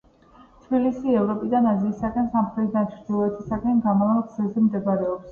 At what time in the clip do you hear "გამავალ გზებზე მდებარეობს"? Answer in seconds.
3.89-5.29